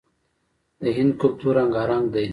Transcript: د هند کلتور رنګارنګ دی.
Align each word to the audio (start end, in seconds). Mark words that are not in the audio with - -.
د 0.81 0.83
هند 0.97 1.13
کلتور 1.21 1.53
رنګارنګ 1.59 2.05
دی. 2.13 2.27